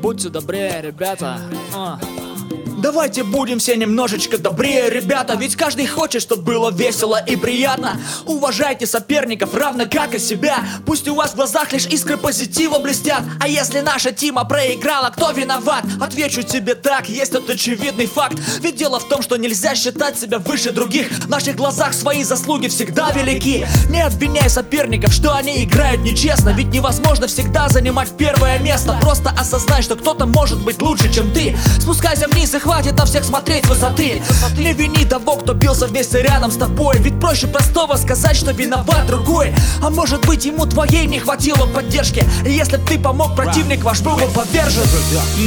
Bom 0.00 0.14
dia, 0.14 0.40
Brer, 0.40 0.90
Beta. 0.90 1.36
Uh. 1.72 2.19
Давайте 2.80 3.24
будем 3.24 3.58
все 3.58 3.76
немножечко 3.76 4.38
добрее, 4.38 4.88
ребята 4.88 5.34
Ведь 5.34 5.54
каждый 5.54 5.86
хочет, 5.86 6.22
чтобы 6.22 6.42
было 6.42 6.70
весело 6.70 7.22
и 7.22 7.36
приятно. 7.36 8.00
Уважайте 8.24 8.86
соперников, 8.86 9.54
равно 9.54 9.84
как 9.84 10.14
и 10.14 10.18
себя. 10.18 10.64
Пусть 10.86 11.06
у 11.06 11.14
вас 11.14 11.32
в 11.32 11.36
глазах 11.36 11.72
лишь 11.72 11.86
искры 11.86 12.16
позитива 12.16 12.78
блестят. 12.78 13.22
А 13.38 13.48
если 13.48 13.80
наша 13.80 14.12
Тима 14.12 14.44
проиграла, 14.44 15.10
кто 15.10 15.30
виноват? 15.32 15.84
Отвечу 16.00 16.42
тебе 16.42 16.74
так, 16.74 17.08
есть 17.08 17.32
тот 17.32 17.50
очевидный 17.50 18.06
факт. 18.06 18.38
Ведь 18.60 18.76
дело 18.76 18.98
в 18.98 19.08
том, 19.08 19.20
что 19.20 19.36
нельзя 19.36 19.74
считать 19.74 20.18
себя 20.18 20.38
выше 20.38 20.72
других. 20.72 21.10
В 21.10 21.28
наших 21.28 21.56
глазах 21.56 21.92
свои 21.92 22.24
заслуги 22.24 22.68
всегда 22.68 23.10
велики. 23.10 23.66
Не 23.90 24.02
обвиняй 24.02 24.48
соперников, 24.48 25.12
что 25.12 25.34
они 25.34 25.64
играют 25.64 26.00
нечестно. 26.00 26.50
Ведь 26.50 26.68
невозможно 26.68 27.26
всегда 27.26 27.68
занимать 27.68 28.08
первое 28.16 28.58
место. 28.58 28.96
Просто 29.02 29.30
осознай, 29.38 29.82
что 29.82 29.96
кто-то 29.96 30.24
может 30.24 30.62
быть 30.64 30.80
лучше, 30.80 31.12
чем 31.12 31.30
ты. 31.32 31.56
Спускайся 31.78 32.26
вниз 32.26 32.54
и 32.54 32.58
хватит 32.58 32.69
на 32.70 33.04
всех 33.04 33.24
смотреть 33.24 33.66
высоты. 33.66 34.22
Не 34.56 34.72
вини 34.72 35.04
того, 35.04 35.36
кто 35.36 35.52
бился 35.52 35.86
вместе 35.86 36.22
рядом 36.22 36.50
с 36.50 36.56
тобой. 36.56 36.96
Ведь 36.98 37.18
проще 37.20 37.46
простого 37.46 37.96
сказать, 37.96 38.36
что 38.36 38.52
виноват 38.52 39.06
другой. 39.06 39.52
А 39.82 39.90
может 39.90 40.24
быть 40.24 40.44
ему 40.44 40.66
твоей 40.66 41.06
не 41.06 41.18
хватило 41.18 41.66
поддержки. 41.66 42.24
И 42.46 42.52
если 42.52 42.76
б 42.76 42.82
ты 42.86 42.98
помог, 42.98 43.34
противник 43.34 43.82
ваш 43.82 44.00
был 44.00 44.16
бы 44.16 44.26
повержен. 44.26 44.82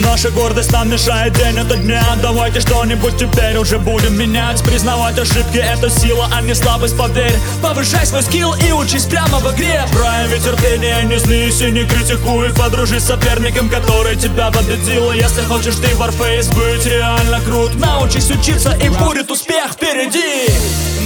Наша 0.06 0.30
гордость 0.32 0.72
нам 0.72 0.90
мешает 0.90 1.34
день 1.34 1.58
ото 1.58 1.76
дня. 1.76 2.04
Давайте 2.22 2.60
что-нибудь 2.60 3.18
теперь 3.18 3.58
уже 3.58 3.80
будем 3.80 4.18
менять. 4.18 4.62
Признавать 4.64 5.18
ошибки 5.18 5.58
это 5.58 5.90
сила, 5.90 6.28
а 6.32 6.42
не 6.42 6.54
слабость, 6.54 6.98
поверь. 6.98 7.36
Повышай 7.62 8.06
свой 8.06 8.22
скилл 8.22 8.54
и 8.54 8.72
учись 8.74 9.06
прямо 9.06 9.40
в 9.40 9.56
игре. 9.56 9.86
Прояви 9.92 10.40
терпение, 10.40 11.04
не 11.04 11.18
злись 11.18 11.62
и 11.62 11.72
не 11.72 11.86
критикуй. 11.86 12.54
Подружись 12.54 13.04
с 13.04 13.08
соперником, 13.08 13.70
который 13.70 14.16
тебя 14.18 14.52
победил. 14.52 15.12
Если 15.12 15.42
хочешь 15.44 15.76
ты 15.76 15.88
Warface 15.94 16.54
быть 16.54 16.86
реально 17.14 17.40
крут 17.42 17.76
Научись 17.76 18.30
учиться 18.30 18.76
и 18.82 18.90
будет 18.90 19.30
успех 19.32 19.74
впереди. 19.74 20.52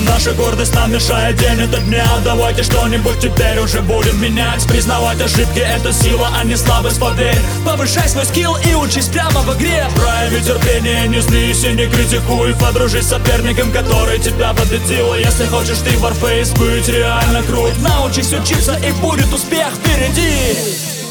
Наша 0.08 0.32
гордость 0.34 0.74
нам 0.74 0.92
мешает 0.92 1.36
день 1.38 1.62
ото 1.62 1.80
дня. 1.82 2.06
Давайте 2.24 2.64
что-нибудь 2.64 3.20
теперь 3.20 3.60
уже 3.60 3.82
будем 3.82 4.22
менять. 4.22 4.66
Признавать 4.68 5.22
ошибки 5.22 5.60
это 5.60 5.92
сила, 5.92 6.30
а 6.40 6.44
не 6.44 6.56
слабость, 6.56 7.00
поверь 7.00 7.38
Повышай 7.66 8.08
свой 8.08 8.26
скилл 8.26 8.56
и 8.58 8.74
учись 8.74 9.08
прямо 9.08 9.42
в 9.42 9.58
игре. 9.58 9.86
Прояви 9.96 10.42
терпение, 10.42 11.08
не 11.08 11.22
злись 11.22 11.64
и 11.64 11.74
не 11.74 11.88
критикуй. 11.88 12.54
Подружись 12.56 13.06
с 13.06 13.10
соперником, 13.10 13.72
который 13.72 14.20
тебя 14.20 14.54
победил. 14.54 15.14
Если 15.16 15.46
хочешь 15.46 15.80
ты 15.80 15.92
Warface 15.96 16.58
быть 16.58 16.88
реально 16.88 17.44
крут. 17.44 17.74
Научись 17.82 18.34
учиться 18.34 18.78
и 18.78 18.92
будет 19.02 19.32
успех 19.34 19.70
впереди 19.76 21.07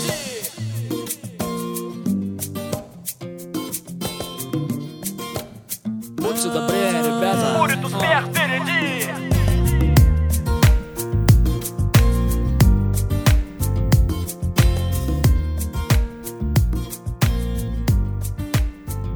Putz 6.27 6.45
da 6.45 6.61
Brenner, 6.63 7.05
beleza? 7.05 7.53
Muritos 7.57 7.93
perderem 7.93 8.65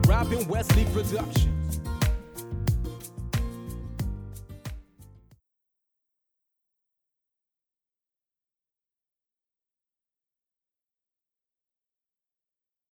Rapping 0.07 0.47
Wesley 0.49 0.85
Production. 0.93 1.60